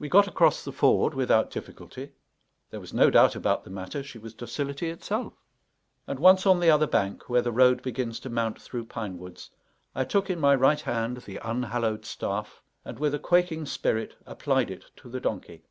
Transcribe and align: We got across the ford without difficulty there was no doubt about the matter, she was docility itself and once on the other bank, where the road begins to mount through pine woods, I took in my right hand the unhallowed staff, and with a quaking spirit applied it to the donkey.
We 0.00 0.08
got 0.08 0.26
across 0.26 0.64
the 0.64 0.72
ford 0.72 1.14
without 1.14 1.52
difficulty 1.52 2.10
there 2.70 2.80
was 2.80 2.92
no 2.92 3.10
doubt 3.10 3.36
about 3.36 3.62
the 3.62 3.70
matter, 3.70 4.02
she 4.02 4.18
was 4.18 4.34
docility 4.34 4.90
itself 4.90 5.34
and 6.04 6.18
once 6.18 6.46
on 6.46 6.58
the 6.58 6.68
other 6.68 6.88
bank, 6.88 7.28
where 7.30 7.42
the 7.42 7.52
road 7.52 7.80
begins 7.80 8.18
to 8.26 8.28
mount 8.28 8.60
through 8.60 8.86
pine 8.86 9.18
woods, 9.18 9.50
I 9.94 10.02
took 10.04 10.28
in 10.30 10.40
my 10.40 10.56
right 10.56 10.80
hand 10.80 11.18
the 11.18 11.38
unhallowed 11.44 12.04
staff, 12.04 12.60
and 12.84 12.98
with 12.98 13.14
a 13.14 13.20
quaking 13.20 13.66
spirit 13.66 14.16
applied 14.26 14.68
it 14.68 14.86
to 14.96 15.08
the 15.08 15.20
donkey. 15.20 15.62